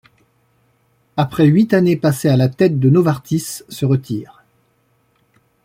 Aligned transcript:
Après 1.15 1.45
huit 1.45 1.75
années 1.75 1.95
passées 1.95 2.29
à 2.29 2.35
la 2.35 2.49
tête 2.49 2.79
de 2.79 2.89
Novartis, 2.89 3.37
se 3.69 3.85
retire. 3.85 4.43